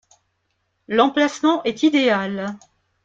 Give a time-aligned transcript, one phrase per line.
[0.87, 2.57] L’emplacement est idéal.